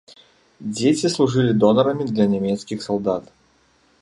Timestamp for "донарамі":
1.65-2.09